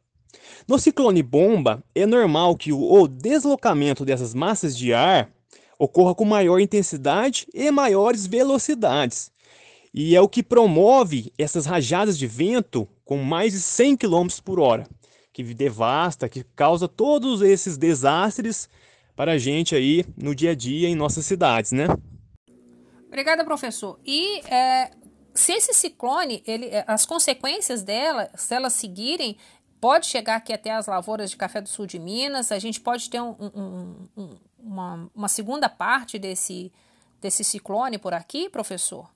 No 0.67 0.77
ciclone 0.77 1.23
bomba, 1.23 1.81
é 1.95 2.05
normal 2.05 2.57
que 2.57 2.73
o 2.73 3.07
deslocamento 3.07 4.03
dessas 4.03 4.33
massas 4.33 4.77
de 4.77 4.93
ar 4.93 5.31
ocorra 5.79 6.13
com 6.13 6.25
maior 6.25 6.59
intensidade 6.59 7.47
e 7.53 7.71
maiores 7.71 8.27
velocidades. 8.27 9.31
E 9.93 10.15
é 10.15 10.21
o 10.21 10.29
que 10.29 10.43
promove 10.43 11.33
essas 11.37 11.65
rajadas 11.65 12.17
de 12.17 12.27
vento 12.27 12.87
com 13.05 13.17
mais 13.17 13.53
de 13.53 13.59
100 13.59 13.97
km 13.97 14.27
por 14.43 14.59
hora, 14.59 14.87
que 15.33 15.43
devasta, 15.43 16.29
que 16.29 16.43
causa 16.55 16.87
todos 16.87 17.41
esses 17.41 17.77
desastres 17.77 18.69
para 19.15 19.33
a 19.33 19.37
gente 19.37 19.75
aí 19.75 20.05
no 20.17 20.33
dia 20.33 20.51
a 20.51 20.55
dia 20.55 20.87
em 20.87 20.95
nossas 20.95 21.25
cidades, 21.25 21.71
né? 21.71 21.87
Obrigada, 23.07 23.43
professor. 23.43 23.99
E 24.05 24.39
é, 24.49 24.91
se 25.33 25.51
esse 25.51 25.73
ciclone, 25.73 26.43
ele, 26.45 26.67
é, 26.67 26.83
as 26.87 27.05
consequências 27.05 27.83
dela, 27.83 28.29
se 28.35 28.53
elas 28.53 28.73
seguirem, 28.73 29.37
pode 29.81 30.05
chegar 30.05 30.35
aqui 30.35 30.53
até 30.53 30.71
as 30.71 30.87
lavouras 30.87 31.29
de 31.29 31.37
café 31.37 31.59
do 31.59 31.67
sul 31.67 31.85
de 31.85 31.99
Minas, 31.99 32.51
a 32.51 32.59
gente 32.59 32.79
pode 32.79 33.09
ter 33.09 33.19
um, 33.19 33.35
um, 33.39 34.07
um, 34.15 34.29
uma, 34.59 35.11
uma 35.13 35.27
segunda 35.27 35.67
parte 35.67 36.19
desse, 36.19 36.71
desse 37.19 37.43
ciclone 37.43 37.97
por 37.97 38.13
aqui, 38.13 38.49
professor? 38.49 39.09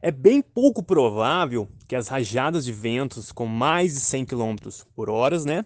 É 0.00 0.10
bem 0.12 0.40
pouco 0.40 0.82
provável 0.82 1.68
que 1.86 1.96
as 1.96 2.08
rajadas 2.08 2.64
de 2.64 2.72
ventos 2.72 3.32
com 3.32 3.46
mais 3.46 3.94
de 3.94 4.00
100 4.00 4.26
km 4.26 4.56
por 4.94 5.10
hora 5.10 5.38
né, 5.44 5.64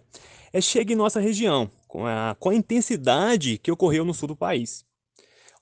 é, 0.53 0.61
cheguem 0.61 0.95
em 0.95 0.99
nossa 0.99 1.21
região, 1.21 1.71
com 1.89 2.07
a, 2.07 2.37
com 2.39 2.51
a 2.51 2.55
intensidade 2.55 3.59
que 3.59 3.73
ocorreu 3.73 4.05
no 4.05 4.15
sul 4.15 4.29
do 4.29 4.37
país. 4.37 4.85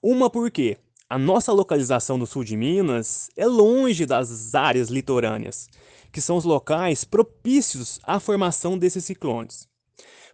Uma 0.02 0.30
porque 0.30 0.78
a 1.08 1.18
nossa 1.18 1.52
localização 1.52 2.16
no 2.16 2.26
sul 2.26 2.44
de 2.44 2.56
Minas 2.56 3.28
é 3.36 3.46
longe 3.46 4.06
das 4.06 4.54
áreas 4.54 4.88
litorâneas, 4.88 5.68
que 6.12 6.20
são 6.20 6.36
os 6.36 6.44
locais 6.44 7.04
propícios 7.04 8.00
à 8.04 8.18
formação 8.18 8.78
desses 8.78 9.04
ciclones. 9.04 9.68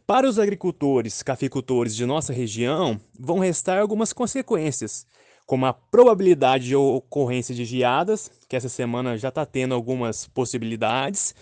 Para 0.06 0.28
os 0.28 0.38
agricultores, 0.38 1.22
cafeicultores 1.22 1.96
de 1.96 2.06
nossa 2.06 2.32
região, 2.32 3.00
vão 3.18 3.40
restar 3.40 3.80
algumas 3.80 4.12
consequências, 4.12 5.06
como 5.46 5.66
a 5.66 5.72
probabilidade 5.72 6.66
de 6.66 6.76
ocorrência 6.76 7.54
de 7.54 7.64
geadas, 7.64 8.30
que 8.48 8.54
essa 8.54 8.68
semana 8.68 9.16
já 9.16 9.30
está 9.30 9.44
tendo 9.44 9.74
algumas 9.74 10.26
possibilidades, 10.28 11.34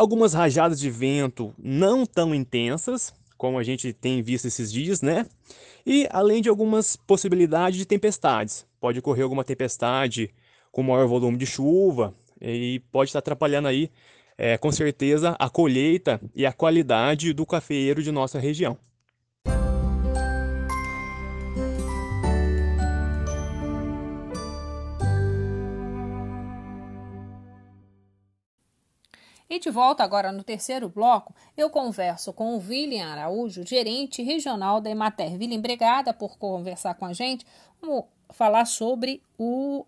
algumas 0.00 0.32
rajadas 0.32 0.80
de 0.80 0.88
vento 0.88 1.54
não 1.62 2.06
tão 2.06 2.34
intensas, 2.34 3.12
como 3.36 3.58
a 3.58 3.62
gente 3.62 3.92
tem 3.92 4.22
visto 4.22 4.46
esses 4.46 4.72
dias, 4.72 5.02
né? 5.02 5.26
E 5.84 6.08
além 6.10 6.40
de 6.40 6.48
algumas 6.48 6.96
possibilidades 6.96 7.78
de 7.78 7.84
tempestades. 7.84 8.66
Pode 8.80 8.98
ocorrer 8.98 9.24
alguma 9.24 9.44
tempestade 9.44 10.30
com 10.72 10.82
maior 10.82 11.06
volume 11.06 11.36
de 11.36 11.44
chuva 11.44 12.14
e 12.40 12.80
pode 12.90 13.10
estar 13.10 13.18
atrapalhando 13.18 13.68
aí, 13.68 13.90
é, 14.38 14.56
com 14.56 14.72
certeza, 14.72 15.36
a 15.38 15.50
colheita 15.50 16.18
e 16.34 16.46
a 16.46 16.52
qualidade 16.52 17.34
do 17.34 17.44
cafeeiro 17.44 18.02
de 18.02 18.10
nossa 18.10 18.38
região. 18.38 18.78
E 29.50 29.58
de 29.58 29.68
volta 29.68 30.04
agora 30.04 30.30
no 30.30 30.44
terceiro 30.44 30.88
bloco, 30.88 31.34
eu 31.56 31.68
converso 31.68 32.32
com 32.32 32.54
o 32.54 32.58
William 32.58 33.04
Araújo, 33.08 33.66
gerente 33.66 34.22
regional 34.22 34.80
da 34.80 34.88
Emater. 34.88 35.32
William, 35.32 35.58
obrigada 35.58 36.14
por 36.14 36.38
conversar 36.38 36.94
com 36.94 37.04
a 37.04 37.12
gente. 37.12 37.44
Vamos 37.82 38.04
falar 38.30 38.64
sobre 38.64 39.20
o, 39.36 39.84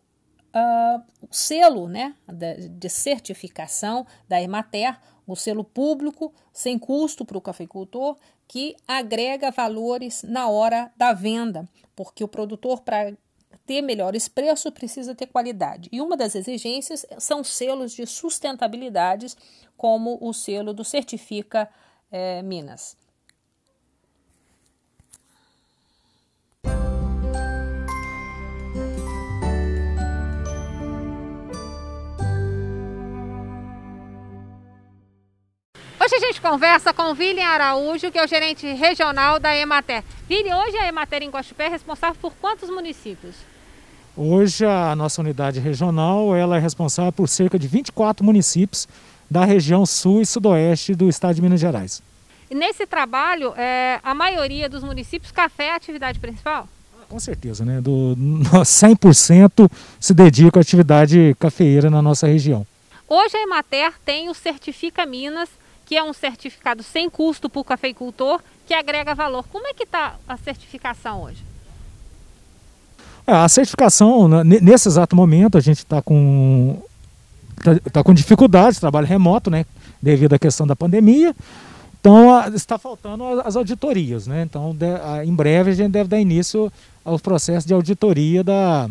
uh, 0.53 1.03
o 1.23 1.29
selo 1.31 1.87
né, 1.89 2.17
de, 2.27 2.71
de, 2.71 2.89
certificação 2.89 4.05
da 4.29 4.43
Emater, 4.43 4.99
o 5.25 5.37
selo 5.37 5.63
público, 5.63 6.35
sem 6.53 6.77
custo 6.77 7.25
para 7.25 7.39
o 7.39 7.41
cafeicultor, 7.41 8.17
que 8.49 8.75
agrega 8.89 9.53
valores 9.53 10.25
na 10.25 10.49
hora 10.49 10.91
da 10.97 11.13
venda, 11.13 11.69
porque 11.95 12.25
o 12.25 12.29
produtor, 12.29 12.81
para 12.81 13.17
ter 13.67 13.83
melhores 13.83 14.29
preços, 14.29 14.73
precisa 14.73 15.15
ter 15.15 15.27
qualidade. 15.27 15.89
E 15.93 16.01
uma 16.01 16.17
das 16.17 16.35
exigências 16.35 17.07
são 17.19 17.43
selos 17.45 17.93
de 17.93 18.07
sustentabilidade, 18.07 19.29
como 19.77 20.19
o 20.21 20.33
selo 20.33 20.73
do 20.73 20.85
Certifica 20.85 21.69
é, 22.11 22.43
Minas. 22.43 22.97
Hoje 36.05 36.17
a 36.17 36.19
gente 36.19 36.41
conversa 36.41 36.93
com 36.93 37.05
o 37.05 37.13
William 37.13 37.47
Araújo, 37.47 38.11
que 38.11 38.19
é 38.19 38.25
o 38.25 38.29
gerente 38.29 38.67
regional 38.67 39.39
da 39.39 39.57
Emater. 39.57 40.03
William, 40.29 40.59
hoje 40.59 40.77
a 40.77 40.89
Emater 40.89 41.23
em 41.23 41.31
Guaxupé 41.31 41.67
é 41.67 41.69
responsável 41.69 42.21
por 42.21 42.35
quantos 42.35 42.69
municípios? 42.69 43.52
Hoje 44.17 44.67
a 44.67 44.95
nossa 44.95 45.23
unidade 45.23 45.59
regional 45.59 46.37
ela 46.37 46.57
é 46.57 46.61
responsável 46.61 47.11
por 47.11 47.29
cerca 47.29 47.59
de 47.59 47.67
24 47.67 48.25
municípios 48.25 48.87
da 49.31 49.45
região 49.47 49.87
sul 49.87 50.21
e 50.21 50.27
sudoeste 50.27 50.95
do 50.95 51.09
estado 51.09 51.35
de 51.37 51.43
Minas 51.43 51.59
Gerais. 51.59 52.03
E 52.51 52.55
nesse 52.55 52.87
trabalho, 52.87 53.55
é, 53.57 53.99
a 54.03 54.15
maioria 54.15 54.69
dos 54.69 54.85
municípios, 54.85 55.33
café 55.33 55.69
é 55.69 55.73
a 55.73 55.77
atividade 55.77 56.19
principal? 56.19 56.69
Com 57.09 57.19
certeza, 57.19 57.65
né? 57.65 57.81
Do 57.81 58.15
100% 58.63 59.71
se 59.99 60.13
dedica 60.13 60.61
à 60.61 60.63
atividade 60.63 61.35
cafeeira 61.41 61.89
na 61.89 62.03
nossa 62.03 62.27
região. 62.27 62.67
Hoje 63.09 63.37
a 63.39 63.43
Emater 63.43 63.95
tem 64.05 64.29
o 64.29 64.35
Certifica 64.35 65.07
Minas, 65.07 65.49
que 65.87 65.97
é 65.97 66.03
um 66.03 66.13
certificado 66.13 66.83
sem 66.83 67.09
custo 67.09 67.49
para 67.49 67.61
o 67.61 67.65
cafeicultor, 67.65 68.43
que 68.67 68.75
agrega 68.75 69.15
valor. 69.15 69.47
Como 69.49 69.67
é 69.67 69.73
que 69.73 69.85
está 69.85 70.17
a 70.29 70.37
certificação 70.37 71.23
hoje? 71.23 71.52
É, 73.27 73.33
a 73.33 73.49
certificação, 73.49 74.29
nesse 74.45 74.89
exato 74.89 75.15
momento, 75.15 75.57
a 75.57 75.61
gente 75.61 75.79
está 75.79 76.03
com, 76.03 76.83
tá, 77.63 77.91
tá, 77.93 78.05
com 78.05 78.13
dificuldades, 78.13 78.81
trabalho 78.81 79.07
remoto, 79.07 79.51
né? 79.51 79.65
Devido 80.01 80.35
à 80.35 80.39
questão 80.39 80.67
da 80.67 80.75
pandemia. 80.75 81.35
Então, 82.01 82.35
a, 82.35 82.49
está 82.49 82.79
faltando 82.79 83.25
as 83.45 83.55
auditorias, 83.55 84.27
né? 84.27 84.43
Então, 84.43 84.75
de, 84.75 84.87
a, 84.87 85.25
em 85.25 85.35
breve, 85.35 85.71
a 85.71 85.75
gente 85.75 85.93
deve 85.93 86.09
dar 86.09 86.19
início 86.19 86.73
ao 87.05 87.19
processo 87.19 87.67
de 87.67 87.73
auditoria 87.73 88.43
da, 88.43 88.91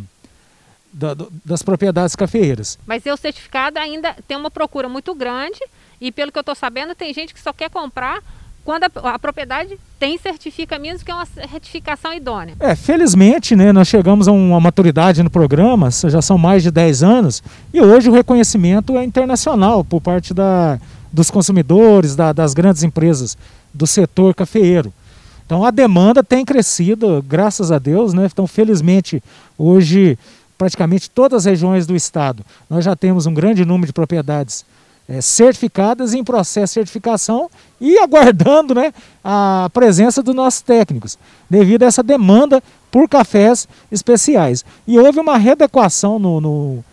da, 0.94 1.16
das 1.44 1.62
propriedades 1.62 2.16
cafeeiras. 2.16 2.80
Mas 2.86 3.06
o 3.06 3.18
certificado 3.18 3.80
ainda 3.80 4.16
tem 4.28 4.38
uma 4.38 4.50
procura 4.50 4.88
muito 4.88 5.14
grande 5.14 5.60
e, 6.00 6.10
pelo 6.10 6.32
que 6.32 6.38
eu 6.38 6.42
estou 6.42 6.56
sabendo, 6.56 6.96
tem 6.96 7.14
gente 7.14 7.34
que 7.34 7.42
só 7.42 7.52
quer 7.52 7.70
comprar 7.70 8.22
quando 8.64 8.84
a, 8.84 8.90
a, 9.10 9.20
propriedade 9.20 9.78
tem 10.00 10.18
certifica 10.18 10.78
Minas, 10.78 11.04
que 11.04 11.12
é 11.12 11.16
uma 11.16 11.26
certificação 11.26 12.14
idônea. 12.14 12.56
É, 12.60 12.76
felizmente, 12.76 13.56
né, 13.56 13.72
nós 13.72 13.88
chegamos 13.88 14.28
a 14.28 14.32
uma 14.32 14.60
maturidade 14.60 15.24
no 15.24 15.30
programa, 15.30 15.90
já 15.92 16.22
são 16.22 16.38
mais 16.38 16.64
de 16.64 16.72
10 16.72 17.04
anos, 17.04 17.44
e 17.74 17.82
hoje 17.82 18.10
o 18.10 18.14
reconhecimento 18.14 18.98
é 18.98 19.04
internacional 19.04 19.84
por 19.84 20.02
parte 20.02 20.34
da, 20.34 20.80
dos 21.12 21.32
consumidores, 21.32 22.16
da, 22.16 22.32
das 22.32 22.54
grandes 22.54 22.84
empresas 22.84 23.38
do 23.74 23.88
setor 23.88 24.36
cafeeiro. 24.36 24.94
Então 25.46 25.66
a 25.66 25.72
demanda 25.72 26.24
tem 26.24 26.46
crescido, 26.46 27.24
graças 27.28 27.72
a 27.72 27.80
Deus, 27.80 28.14
né? 28.14 28.30
Então, 28.32 28.48
felizmente, 28.48 29.22
hoje 29.58 30.18
praticamente 30.58 31.10
todas 31.10 31.40
as 31.40 31.46
regiões 31.46 31.88
do 31.88 31.96
estado, 31.96 32.46
nós 32.70 32.86
já 32.86 32.96
temos 32.96 33.26
um 33.26 33.34
grande 33.34 33.66
número 33.66 33.88
de 33.88 33.94
propriedades 33.94 34.64
é, 35.10 35.20
certificadas 35.20 36.14
em 36.14 36.24
processo 36.24 36.72
de 36.72 36.74
certificação 36.76 37.50
e 37.82 37.98
aguardando 37.98 38.76
né, 38.76 38.94
a 39.24 39.68
presença 39.74 40.22
dos 40.22 40.36
nossos 40.36 40.62
técnicos, 40.62 41.18
devido 41.50 41.82
a 41.82 41.88
essa 41.88 42.04
demanda 42.04 42.62
por 42.92 43.10
cafés 43.10 43.68
especiais. 43.92 44.64
E 44.88 45.00
houve 45.00 45.20
uma 45.20 45.36
readequação 45.36 46.20
no, 46.20 46.40
no, 46.40 46.86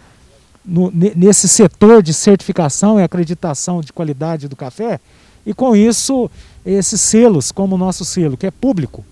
no, 0.65 0.91
nesse 1.15 1.47
setor 1.47 2.03
de 2.03 2.15
certificação 2.15 2.99
e 2.99 3.03
acreditação 3.03 3.83
de 3.83 3.93
qualidade 3.93 4.49
do 4.49 4.57
café, 4.57 4.99
e 5.45 5.53
com 5.53 5.77
isso, 5.77 6.31
esses 6.65 7.01
selos, 7.01 7.53
como 7.53 7.75
o 7.75 7.79
nosso 7.79 8.05
selo, 8.05 8.37
que 8.37 8.47
é 8.47 8.51
público, 8.51 9.05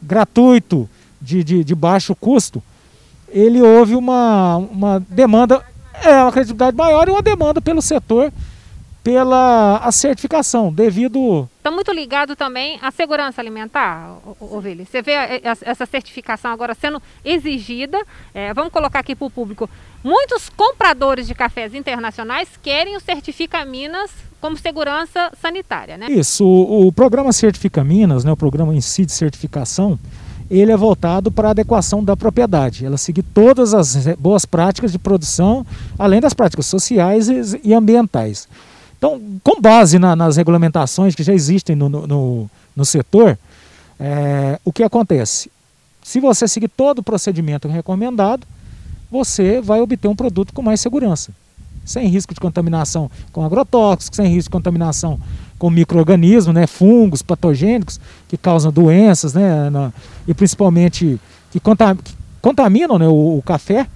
gratuito, 0.00 0.88
de, 1.20 1.42
de, 1.42 1.64
de 1.64 1.74
baixo 1.74 2.14
custo, 2.14 2.62
ele 3.28 3.60
houve 3.60 3.94
uma, 3.94 4.56
uma 4.56 5.00
demanda 5.08 5.62
é 6.00 6.22
uma 6.22 6.30
credibilidade 6.30 6.76
maior 6.76 7.08
e 7.08 7.10
uma 7.10 7.22
demanda 7.22 7.60
pelo 7.60 7.82
setor 7.82 8.32
pela 9.08 9.78
a 9.78 9.90
certificação, 9.90 10.70
devido... 10.70 11.48
Está 11.56 11.70
muito 11.70 11.90
ligado 11.92 12.36
também 12.36 12.78
à 12.82 12.90
segurança 12.90 13.40
alimentar, 13.40 14.18
Ovelha. 14.38 14.84
Você 14.84 15.00
vê 15.00 15.12
essa 15.42 15.86
certificação 15.86 16.50
agora 16.50 16.74
sendo 16.74 17.00
exigida, 17.24 17.98
é, 18.34 18.52
vamos 18.52 18.70
colocar 18.70 18.98
aqui 18.98 19.14
para 19.14 19.26
o 19.26 19.30
público, 19.30 19.66
muitos 20.04 20.50
compradores 20.50 21.26
de 21.26 21.34
cafés 21.34 21.72
internacionais 21.72 22.50
querem 22.62 22.98
o 22.98 23.00
Certifica 23.00 23.64
Minas 23.64 24.10
como 24.42 24.58
segurança 24.58 25.32
sanitária, 25.40 25.96
né? 25.96 26.08
Isso, 26.10 26.44
o, 26.44 26.88
o 26.88 26.92
programa 26.92 27.32
Certifica 27.32 27.82
Minas, 27.82 28.24
né, 28.24 28.32
o 28.32 28.36
programa 28.36 28.74
em 28.74 28.80
si 28.82 29.06
de 29.06 29.12
certificação, 29.12 29.98
ele 30.50 30.70
é 30.70 30.76
voltado 30.76 31.32
para 31.32 31.48
a 31.48 31.50
adequação 31.52 32.04
da 32.04 32.14
propriedade. 32.14 32.84
Ela 32.84 32.98
seguir 32.98 33.22
todas 33.22 33.72
as 33.72 34.06
boas 34.18 34.44
práticas 34.44 34.92
de 34.92 34.98
produção, 34.98 35.64
além 35.98 36.20
das 36.20 36.34
práticas 36.34 36.66
sociais 36.66 37.28
e 37.64 37.72
ambientais. 37.72 38.46
Então, 38.98 39.20
com 39.42 39.60
base 39.60 39.98
na, 39.98 40.14
nas 40.14 40.36
regulamentações 40.36 41.14
que 41.14 41.22
já 41.22 41.32
existem 41.32 41.74
no, 41.74 41.88
no, 41.88 42.50
no 42.76 42.84
setor, 42.84 43.38
É, 44.00 44.60
o 44.64 44.72
que 44.72 44.84
acontece? 44.84 45.50
Se 46.04 46.20
você 46.20 46.46
seguir 46.46 46.68
todo 46.68 47.00
o 47.00 47.02
procedimento 47.02 47.66
recomendado, 47.66 48.46
você 49.10 49.60
vai 49.60 49.80
obter 49.80 50.06
um 50.06 50.14
produto 50.14 50.54
com 50.54 50.62
mais 50.62 50.80
segurança, 50.80 51.32
sem 51.84 52.06
risco 52.06 52.32
de 52.32 52.40
contaminação 52.40 53.10
com 53.32 53.44
agrotóxicos, 53.44 54.16
sem 54.16 54.28
risco 54.28 54.50
de 54.50 54.52
contaminação 54.52 55.18
com 55.58 55.68
micro-organismos, 55.68 56.54
né, 56.54 56.66
fungos, 56.66 57.22
patogênicos, 57.22 57.98
que 58.28 58.36
causam 58.36 58.70
doenças, 58.70 59.34
né, 59.34 59.68
na, 59.68 59.92
e 60.28 60.32
principalmente 60.32 61.20
que, 61.50 61.58
que 61.58 62.14
contaminam 62.40 62.98
né, 62.98 63.08
o, 63.08 63.38
o, 63.38 63.42
café. 63.42 63.88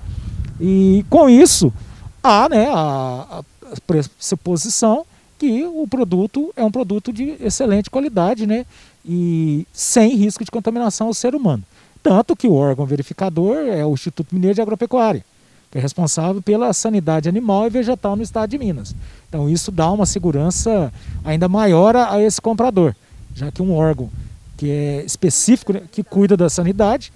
E 0.60 1.04
com 1.08 1.30
isso, 1.30 1.72
há 2.20 2.48
né, 2.48 2.66
a, 2.74 3.38
a 3.38 3.42
pressuposição 3.86 5.04
que 5.38 5.64
o 5.64 5.86
produto 5.88 6.52
é 6.56 6.64
um 6.64 6.70
produto 6.70 7.12
de 7.12 7.36
excelente 7.40 7.90
qualidade 7.90 8.46
né, 8.46 8.64
e 9.04 9.66
sem 9.72 10.14
risco 10.14 10.44
de 10.44 10.50
contaminação 10.50 11.08
ao 11.08 11.14
ser 11.14 11.34
humano. 11.34 11.64
Tanto 12.00 12.36
que 12.36 12.46
o 12.46 12.54
órgão 12.54 12.86
verificador 12.86 13.56
é 13.56 13.84
o 13.84 13.92
Instituto 13.92 14.34
Mineiro 14.34 14.54
de 14.54 14.62
Agropecuária, 14.62 15.24
que 15.70 15.78
é 15.78 15.80
responsável 15.80 16.40
pela 16.40 16.72
sanidade 16.72 17.28
animal 17.28 17.66
e 17.66 17.70
vegetal 17.70 18.14
no 18.14 18.22
estado 18.22 18.50
de 18.50 18.58
Minas. 18.58 18.94
Então 19.28 19.48
isso 19.48 19.72
dá 19.72 19.90
uma 19.90 20.06
segurança 20.06 20.92
ainda 21.24 21.48
maior 21.48 21.96
a, 21.96 22.20
esse 22.20 22.40
comprador, 22.40 22.94
já 23.34 23.50
que 23.50 23.62
um 23.62 23.74
órgão 23.74 24.10
que 24.56 24.70
é 24.70 25.04
específico, 25.04 25.72
né, 25.72 25.82
que 25.90 26.04
cuida 26.04 26.36
da 26.36 26.48
sanidade, 26.48 27.12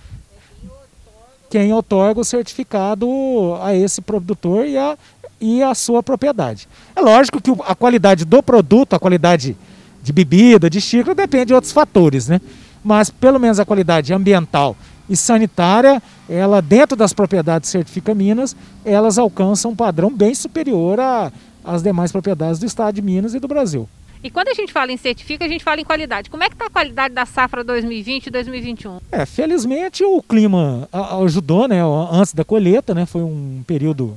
quem 1.49 1.73
otorga 1.73 2.21
o 2.21 2.25
certificado 2.25 3.09
a 3.63 3.73
esse 3.73 4.01
produtor 4.01 4.67
e 4.67 4.77
a, 4.77 4.99
e 5.41 5.63
a 5.63 5.75
sua 5.75 6.03
propriedade. 6.03 6.69
É 6.95 7.01
lógico 7.01 7.41
que 7.41 7.51
a 7.65 7.75
qualidade 7.75 8.25
do 8.25 8.43
produto, 8.43 8.95
a 8.95 8.99
qualidade 8.99 9.57
de 10.03 10.13
bebida, 10.13 10.71
de 10.71 10.81
xícara, 10.81 11.15
depende 11.15 11.47
de 11.47 11.55
outros 11.55 11.73
fatores, 11.73 12.29
né? 12.29 12.41
Mas 12.83 13.11
pelo 13.11 13.39
menos 13.41 13.59
a 13.59 13.65
qualidade 13.65 14.13
ambiental 14.13 14.77
e 15.09 15.17
sanitária, 15.17 16.03
ela 16.29 16.61
dentro 16.61 16.97
das 16.97 17.13
propriedades 17.13 17.71
Certifica 17.71 18.15
Minas, 18.15 18.57
elas 18.85 19.19
alcançam 19.19 19.73
um 19.73 19.77
padrão 19.77 20.11
bem 20.11 20.35
superior 20.35 20.99
às 21.65 21.83
demais 21.83 22.13
propriedades 22.13 22.59
do 22.59 22.67
estado 22.67 22.95
de 22.95 23.03
Minas 23.03 23.35
e 23.35 23.41
do 23.41 23.49
Brasil. 23.49 23.89
E 24.23 24.31
quando 24.31 24.49
a 24.49 24.55
gente 24.55 24.73
fala 24.73 24.91
em 24.91 24.97
certifica, 24.97 25.45
a 25.45 25.49
gente 25.49 25.63
fala 25.63 25.81
em 25.81 25.85
qualidade. 25.85 26.31
Como 26.31 26.43
é 26.43 26.49
que 26.49 26.55
está 26.55 26.67
a 26.67 26.71
qualidade 26.71 27.15
da 27.15 27.25
safra 27.25 27.63
2020 27.63 28.27
e 28.27 28.31
2021? 28.31 28.99
É, 29.13 29.25
felizmente 29.25 30.03
o 30.03 30.21
clima 30.21 30.89
ajudou, 31.23 31.69
né? 31.69 31.81
Antes 32.11 32.35
da 32.35 32.45
colheita, 32.45 32.93
né? 32.95 33.07
Foi 33.07 33.23
um 33.23 33.63
período, 33.67 34.17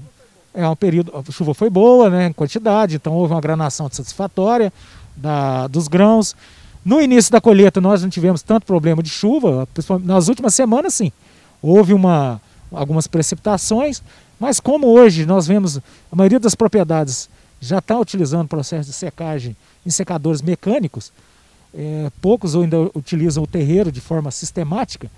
é 0.59 0.67
um 0.67 0.75
período, 0.75 1.13
a 1.15 1.31
chuva 1.31 1.53
foi 1.53 1.69
boa, 1.69 2.09
né? 2.09 2.27
Em 2.27 2.33
quantidade, 2.33 2.97
então 2.97 3.13
houve 3.13 3.33
uma 3.33 3.39
granação 3.39 3.89
satisfatória 3.89 4.73
da, 5.15 5.67
dos 5.67 5.87
grãos. 5.87 6.35
No 6.83 7.01
início 7.01 7.31
da 7.31 7.39
colheita 7.39 7.79
nós 7.79 8.01
não 8.01 8.09
tivemos 8.09 8.41
tanto 8.41 8.65
problema 8.65 9.01
de 9.01 9.09
chuva, 9.09 9.67
nas 10.03 10.27
últimas 10.27 10.53
semanas 10.53 10.93
sim. 10.93 11.11
Houve 11.61 11.93
uma, 11.93 12.41
algumas 12.71 13.07
precipitações, 13.07 14.01
mas 14.39 14.59
como 14.59 14.87
hoje 14.87 15.25
nós 15.25 15.47
vemos 15.47 15.77
a 16.11 16.15
maioria 16.15 16.39
das 16.39 16.55
propriedades 16.55 17.29
já 17.61 17.79
está 17.79 17.97
utilizando 17.97 18.47
processo 18.47 18.89
de 18.89 18.95
secagem 18.95 19.55
em 19.85 19.89
secadores 19.89 20.41
mecânicos, 20.41 21.11
é, 21.73 22.11
poucos 22.21 22.55
ainda 22.55 22.79
utilizam 22.95 23.43
o 23.43 23.47
terreiro 23.47 23.91
de 23.91 24.01
forma 24.01 24.31
sistemática, 24.31 25.09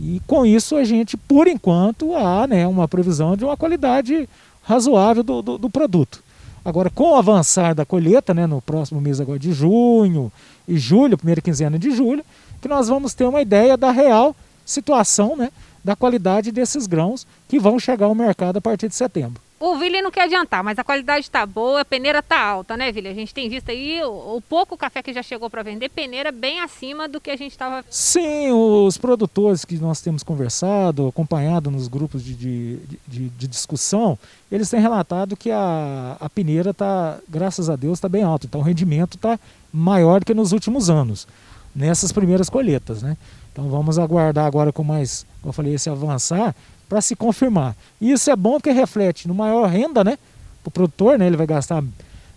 e 0.00 0.20
com 0.26 0.46
isso 0.46 0.76
a 0.76 0.84
gente, 0.84 1.16
por 1.16 1.46
enquanto, 1.46 2.14
há 2.14 2.46
né, 2.46 2.66
uma 2.66 2.88
previsão 2.88 3.36
de 3.36 3.44
uma 3.44 3.56
qualidade 3.56 4.28
razoável 4.62 5.22
do, 5.22 5.42
do, 5.42 5.58
do 5.58 5.70
produto. 5.70 6.22
Agora, 6.64 6.90
com 6.90 7.12
o 7.12 7.16
avançar 7.16 7.74
da 7.74 7.86
colheita, 7.86 8.34
né, 8.34 8.46
no 8.46 8.60
próximo 8.60 9.00
mês 9.00 9.20
agora 9.20 9.38
de 9.38 9.52
junho 9.52 10.30
e 10.68 10.76
julho, 10.76 11.16
primeira 11.16 11.40
quinzena 11.40 11.78
de 11.78 11.90
julho, 11.90 12.24
que 12.60 12.68
nós 12.68 12.88
vamos 12.88 13.14
ter 13.14 13.24
uma 13.24 13.40
ideia 13.40 13.76
da 13.76 13.90
real 13.90 14.36
situação 14.64 15.36
né, 15.36 15.50
da 15.82 15.96
qualidade 15.96 16.52
desses 16.52 16.86
grãos 16.86 17.26
que 17.48 17.58
vão 17.58 17.78
chegar 17.78 18.06
ao 18.06 18.14
mercado 18.14 18.58
a 18.58 18.60
partir 18.60 18.88
de 18.88 18.94
setembro. 18.94 19.40
O 19.62 19.76
Vili 19.76 20.00
não 20.00 20.10
quer 20.10 20.22
adiantar, 20.22 20.64
mas 20.64 20.78
a 20.78 20.82
qualidade 20.82 21.20
está 21.20 21.44
boa, 21.44 21.82
a 21.82 21.84
peneira 21.84 22.20
está 22.20 22.40
alta, 22.40 22.78
né, 22.78 22.90
Vili? 22.90 23.08
A 23.08 23.14
gente 23.14 23.34
tem 23.34 23.46
visto 23.46 23.70
aí 23.70 24.02
o, 24.02 24.36
o 24.36 24.40
pouco 24.40 24.74
café 24.74 25.02
que 25.02 25.12
já 25.12 25.22
chegou 25.22 25.50
para 25.50 25.62
vender, 25.62 25.90
peneira 25.90 26.32
bem 26.32 26.60
acima 26.60 27.06
do 27.06 27.20
que 27.20 27.30
a 27.30 27.36
gente 27.36 27.50
estava. 27.50 27.84
Sim, 27.90 28.50
os 28.52 28.96
produtores 28.96 29.62
que 29.66 29.76
nós 29.76 30.00
temos 30.00 30.22
conversado, 30.22 31.08
acompanhado 31.08 31.70
nos 31.70 31.88
grupos 31.88 32.24
de, 32.24 32.34
de, 32.34 32.78
de, 33.06 33.28
de 33.28 33.46
discussão, 33.46 34.18
eles 34.50 34.70
têm 34.70 34.80
relatado 34.80 35.36
que 35.36 35.50
a, 35.50 36.16
a 36.18 36.30
peneira 36.30 36.70
está, 36.70 37.18
graças 37.28 37.68
a 37.68 37.76
Deus, 37.76 37.98
está 37.98 38.08
bem 38.08 38.22
alta. 38.22 38.46
Então 38.46 38.62
o 38.62 38.64
rendimento 38.64 39.16
está 39.16 39.38
maior 39.70 40.24
que 40.24 40.32
nos 40.32 40.52
últimos 40.52 40.88
anos, 40.88 41.28
nessas 41.76 42.12
primeiras 42.12 42.48
colheitas, 42.48 43.02
né? 43.02 43.14
Então 43.52 43.68
vamos 43.68 43.98
aguardar 43.98 44.46
agora 44.46 44.72
com 44.72 44.82
mais, 44.82 45.26
como 45.42 45.50
eu 45.50 45.52
falei, 45.52 45.74
esse 45.74 45.90
avançar 45.90 46.54
para 46.90 47.00
se 47.00 47.14
confirmar. 47.14 47.76
E 48.00 48.10
isso 48.10 48.28
é 48.32 48.34
bom 48.34 48.54
porque 48.54 48.72
reflete 48.72 49.28
no 49.28 49.34
maior 49.34 49.68
renda, 49.68 50.02
né? 50.02 50.18
Para 50.60 50.68
o 50.68 50.72
produtor, 50.72 51.16
né? 51.16 51.28
Ele 51.28 51.36
vai 51.36 51.46
gastar 51.46 51.84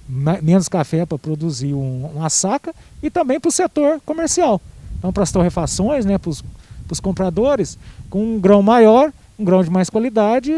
menos 0.08 0.70
café 0.70 1.08
para 1.08 1.18
produzir 1.18 1.74
um, 1.74 2.06
uma 2.14 2.30
saca 2.30 2.74
e 3.02 3.10
também 3.10 3.40
para 3.40 3.50
o 3.50 3.52
setor 3.52 4.00
comercial. 4.06 4.62
Então, 5.00 5.12
para 5.12 5.24
as 5.24 5.32
torrefações, 5.32 6.06
né? 6.06 6.20
Para 6.20 6.30
os 6.30 7.00
compradores, 7.02 7.80
com 8.12 8.36
um 8.36 8.40
grão 8.40 8.62
maior, 8.62 9.12
um 9.40 9.44
grão 9.44 9.64
de 9.64 9.72
mais 9.72 9.90
qualidade, 9.90 10.54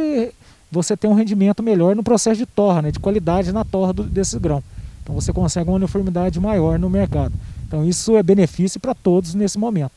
você 0.69 0.97
tem 0.97 1.09
um 1.09 1.13
rendimento 1.13 1.63
melhor 1.63 1.95
no 1.95 2.03
processo 2.03 2.37
de 2.37 2.45
torra, 2.45 2.81
né? 2.81 2.91
De 2.91 2.99
qualidade 2.99 3.53
na 3.53 3.63
torra 3.63 3.93
do, 3.93 4.03
desse 4.03 4.37
grão. 4.37 4.61
Então, 5.03 5.15
você 5.15 5.31
consegue 5.31 5.69
uma 5.69 5.77
uniformidade 5.77 6.37
maior 6.37 6.77
no 6.77 6.89
mercado. 6.89 7.33
Então, 7.65 7.85
isso 7.85 8.17
é 8.17 8.21
benefício 8.21 8.77
para 8.77 8.93
todos 8.93 9.33
nesse 9.33 9.57
momento. 9.57 9.93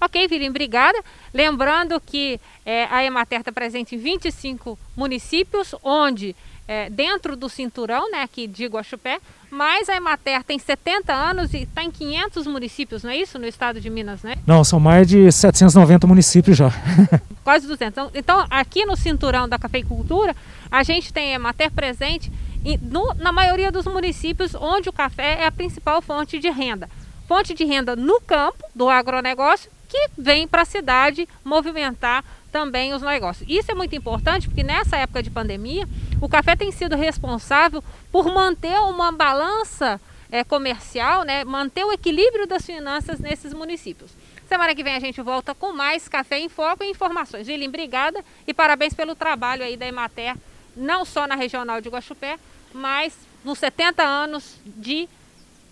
Ok, 0.00 0.28
Virim, 0.28 0.50
obrigada. 0.50 0.98
Lembrando 1.32 2.00
que 2.00 2.40
é, 2.64 2.86
a 2.90 3.04
Emater 3.04 3.40
está 3.40 3.52
presente 3.52 3.94
em 3.94 3.98
25 3.98 4.78
municípios, 4.96 5.74
onde 5.82 6.36
é, 6.68 6.90
dentro 6.90 7.36
do 7.36 7.48
cinturão, 7.48 8.10
né, 8.10 8.22
aqui 8.22 8.46
de 8.46 8.66
Guaxupé, 8.66 9.20
mas 9.50 9.88
a 9.88 9.96
Emater 9.96 10.42
tem 10.42 10.58
70 10.58 11.12
anos 11.12 11.54
e 11.54 11.58
está 11.58 11.82
em 11.82 11.90
500 11.90 12.46
municípios, 12.46 13.02
não 13.04 13.10
é 13.10 13.16
isso? 13.16 13.38
No 13.38 13.46
estado 13.46 13.80
de 13.80 13.88
Minas, 13.88 14.22
né? 14.22 14.34
Não, 14.46 14.64
são 14.64 14.80
mais 14.80 15.08
de 15.08 15.30
790 15.30 16.06
municípios 16.06 16.56
já. 16.56 16.70
Quase 17.44 17.66
200. 17.66 17.86
Então, 17.86 18.10
então, 18.14 18.46
aqui 18.50 18.84
no 18.84 18.96
cinturão 18.96 19.48
da 19.48 19.58
cafeicultura, 19.58 20.34
a 20.70 20.82
gente 20.82 21.12
tem 21.12 21.32
a 21.32 21.36
Emater 21.36 21.70
presente 21.70 22.30
em, 22.64 22.76
no, 22.78 23.14
na 23.14 23.30
maioria 23.30 23.70
dos 23.70 23.86
municípios 23.86 24.54
onde 24.54 24.88
o 24.88 24.92
café 24.92 25.42
é 25.42 25.46
a 25.46 25.52
principal 25.52 26.02
fonte 26.02 26.38
de 26.38 26.50
renda. 26.50 26.88
Fonte 27.28 27.54
de 27.54 27.64
renda 27.64 27.94
no 27.96 28.20
campo 28.20 28.64
do 28.74 28.88
agronegócio 28.88 29.70
que 29.88 30.10
vem 30.16 30.46
para 30.46 30.62
a 30.62 30.66
cidade 30.66 31.28
movimentar 31.44 32.24
também 32.50 32.94
os 32.94 33.02
negócios. 33.02 33.48
Isso 33.48 33.70
é 33.70 33.74
muito 33.74 33.94
importante 33.94 34.48
porque 34.48 34.62
nessa 34.62 34.96
época 34.96 35.22
de 35.22 35.30
pandemia, 35.30 35.86
o 36.20 36.28
café 36.28 36.56
tem 36.56 36.72
sido 36.72 36.96
responsável 36.96 37.82
por 38.10 38.32
manter 38.32 38.78
uma 38.80 39.12
balança 39.12 40.00
é, 40.30 40.42
comercial, 40.42 41.22
né, 41.22 41.44
manter 41.44 41.84
o 41.84 41.92
equilíbrio 41.92 42.46
das 42.46 42.64
finanças 42.64 43.20
nesses 43.20 43.52
municípios. 43.52 44.10
Semana 44.48 44.74
que 44.74 44.82
vem 44.82 44.94
a 44.94 45.00
gente 45.00 45.20
volta 45.20 45.54
com 45.54 45.72
mais 45.72 46.08
Café 46.08 46.38
em 46.38 46.48
Foco 46.48 46.84
e 46.84 46.90
informações. 46.90 47.46
Gilim, 47.46 47.68
obrigada 47.68 48.24
e 48.46 48.54
parabéns 48.54 48.94
pelo 48.94 49.14
trabalho 49.14 49.64
aí 49.64 49.76
da 49.76 49.86
Emater, 49.86 50.36
não 50.76 51.04
só 51.04 51.26
na 51.26 51.34
regional 51.34 51.80
de 51.80 51.88
Guaxupé, 51.88 52.38
mas 52.72 53.12
nos 53.44 53.58
70 53.58 54.02
anos 54.02 54.56
de 54.64 55.08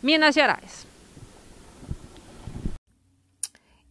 Minas 0.02 0.34
Gerais. 0.34 0.83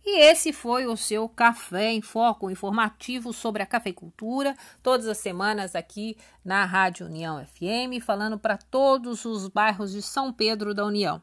E 0.05 0.19
esse 0.19 0.51
foi 0.51 0.85
o 0.85 0.97
seu 0.97 1.29
Café 1.29 1.91
em 1.93 2.01
Foco 2.01 2.51
informativo 2.51 3.31
sobre 3.31 3.63
a 3.63 3.65
cafeicultura, 3.65 4.55
todas 4.81 5.07
as 5.07 5.17
semanas 5.17 5.75
aqui 5.75 6.17
na 6.43 6.65
Rádio 6.65 7.05
União 7.05 7.43
FM, 7.45 8.03
falando 8.03 8.37
para 8.37 8.57
todos 8.57 9.23
os 9.23 9.47
bairros 9.47 9.93
de 9.93 10.01
São 10.01 10.33
Pedro 10.33 10.73
da 10.73 10.85
União. 10.85 11.21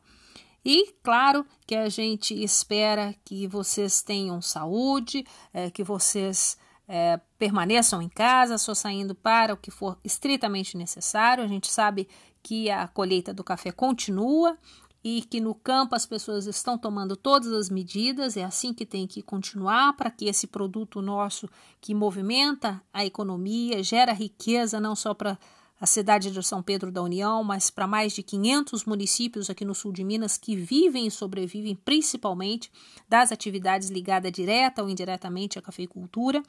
E 0.64 0.94
claro 1.02 1.44
que 1.66 1.74
a 1.74 1.88
gente 1.88 2.34
espera 2.42 3.14
que 3.24 3.46
vocês 3.46 4.02
tenham 4.02 4.40
saúde, 4.40 5.26
é, 5.52 5.70
que 5.70 5.84
vocês 5.84 6.56
é, 6.88 7.20
permaneçam 7.38 8.00
em 8.00 8.08
casa, 8.08 8.58
só 8.58 8.74
saindo 8.74 9.14
para 9.14 9.54
o 9.54 9.56
que 9.56 9.70
for 9.70 9.98
estritamente 10.02 10.76
necessário. 10.76 11.44
A 11.44 11.46
gente 11.46 11.70
sabe 11.70 12.08
que 12.42 12.70
a 12.70 12.88
colheita 12.88 13.32
do 13.32 13.44
café 13.44 13.70
continua 13.70 14.58
e 15.02 15.22
que 15.22 15.40
no 15.40 15.54
campo 15.54 15.94
as 15.94 16.04
pessoas 16.04 16.46
estão 16.46 16.76
tomando 16.76 17.16
todas 17.16 17.52
as 17.52 17.70
medidas, 17.70 18.36
é 18.36 18.44
assim 18.44 18.74
que 18.74 18.84
tem 18.84 19.06
que 19.06 19.22
continuar 19.22 19.94
para 19.94 20.10
que 20.10 20.26
esse 20.26 20.46
produto 20.46 21.00
nosso 21.00 21.48
que 21.80 21.94
movimenta 21.94 22.82
a 22.92 23.04
economia, 23.04 23.82
gera 23.82 24.12
riqueza 24.12 24.78
não 24.78 24.94
só 24.94 25.14
para 25.14 25.38
a 25.80 25.86
cidade 25.86 26.30
de 26.30 26.42
São 26.42 26.62
Pedro 26.62 26.92
da 26.92 27.00
União, 27.00 27.42
mas 27.42 27.70
para 27.70 27.86
mais 27.86 28.12
de 28.12 28.22
500 28.22 28.84
municípios 28.84 29.48
aqui 29.48 29.64
no 29.64 29.74
sul 29.74 29.92
de 29.92 30.04
Minas 30.04 30.36
que 30.36 30.54
vivem 30.54 31.06
e 31.06 31.10
sobrevivem 31.10 31.74
principalmente 31.74 32.70
das 33.08 33.32
atividades 33.32 33.88
ligadas 33.88 34.30
direta 34.30 34.82
ou 34.82 34.90
indiretamente 34.90 35.58
à 35.58 35.62
cafeicultura, 35.62 36.42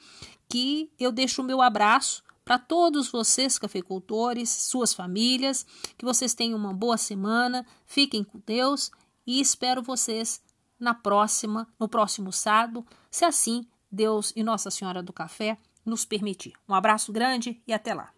que 0.46 0.90
eu 1.00 1.10
deixo 1.10 1.40
o 1.40 1.44
meu 1.44 1.62
abraço 1.62 2.22
para 2.44 2.58
todos 2.58 3.10
vocês, 3.10 3.58
cafeicultores, 3.58 4.50
suas 4.50 4.92
famílias, 4.92 5.64
que 5.96 6.04
vocês 6.04 6.34
tenham 6.34 6.58
uma 6.58 6.72
boa 6.72 6.96
semana, 6.96 7.66
fiquem 7.86 8.24
com 8.24 8.40
Deus 8.44 8.90
e 9.26 9.40
espero 9.40 9.82
vocês 9.82 10.42
na 10.78 10.94
próxima, 10.94 11.68
no 11.78 11.88
próximo 11.88 12.32
sábado, 12.32 12.84
se 13.10 13.24
assim 13.24 13.66
Deus 13.90 14.32
e 14.34 14.42
Nossa 14.42 14.70
Senhora 14.70 15.02
do 15.02 15.12
Café 15.12 15.56
nos 15.84 16.04
permitir. 16.04 16.54
Um 16.68 16.74
abraço 16.74 17.12
grande 17.12 17.62
e 17.66 17.72
até 17.72 17.94
lá. 17.94 18.12